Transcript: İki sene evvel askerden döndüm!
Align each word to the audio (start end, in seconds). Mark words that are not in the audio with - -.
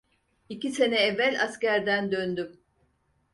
İki 0.49 0.71
sene 0.71 0.95
evvel 0.99 1.41
askerden 1.43 2.11
döndüm! 2.11 2.59